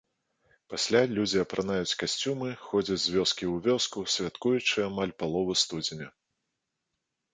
Пасля 0.73 1.01
людзі 1.17 1.41
апранаюць 1.41 1.97
касцюмы, 2.03 2.49
ходзяць 2.69 2.99
з 3.03 3.13
вёскі 3.17 3.45
ў 3.53 3.67
вёску, 3.67 3.99
святкуючы 4.15 4.77
амаль 4.89 5.13
палову 5.21 5.53
студзеня! 5.67 6.07